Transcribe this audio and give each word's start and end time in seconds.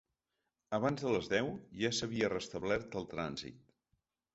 Abans 0.77 1.03
de 1.03 1.11
les 1.17 1.29
deu 1.35 1.53
ja 1.85 1.95
s’havia 2.01 2.33
restablert 2.35 3.03
el 3.05 3.11
trànsit. 3.17 3.67